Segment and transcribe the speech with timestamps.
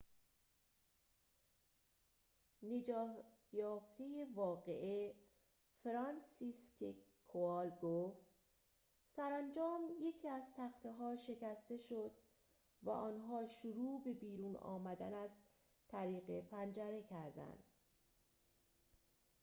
[2.63, 5.15] نجات یافته واقعه
[5.83, 6.95] فرانسیسکک
[7.27, 8.21] کوال گفت
[9.15, 12.11] سرانجام یکی از تخته ها شکسته شد
[12.83, 15.41] و آنها شروع به بیرون آمدن از
[15.87, 17.63] طریق پنجره کردند